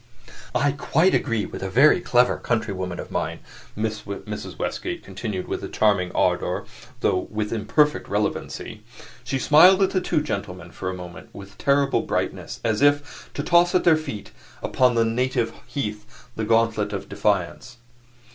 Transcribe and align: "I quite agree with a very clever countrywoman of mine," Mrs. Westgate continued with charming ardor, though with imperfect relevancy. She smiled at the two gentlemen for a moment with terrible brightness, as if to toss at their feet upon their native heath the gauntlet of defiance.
"I 0.55 0.71
quite 0.71 1.13
agree 1.13 1.45
with 1.45 1.61
a 1.61 1.69
very 1.69 2.01
clever 2.01 2.37
countrywoman 2.37 2.97
of 2.99 3.11
mine," 3.11 3.37
Mrs. 3.77 4.57
Westgate 4.57 5.03
continued 5.03 5.47
with 5.47 5.71
charming 5.71 6.11
ardor, 6.15 6.65
though 7.01 7.27
with 7.29 7.53
imperfect 7.53 8.09
relevancy. 8.09 8.81
She 9.23 9.37
smiled 9.37 9.83
at 9.83 9.91
the 9.91 10.01
two 10.01 10.23
gentlemen 10.23 10.71
for 10.71 10.89
a 10.89 10.95
moment 10.95 11.29
with 11.33 11.55
terrible 11.59 12.01
brightness, 12.01 12.59
as 12.65 12.81
if 12.81 13.29
to 13.35 13.43
toss 13.43 13.75
at 13.75 13.83
their 13.83 13.95
feet 13.95 14.31
upon 14.63 14.95
their 14.95 15.05
native 15.05 15.53
heath 15.67 16.27
the 16.35 16.45
gauntlet 16.45 16.93
of 16.93 17.07
defiance. 17.07 17.77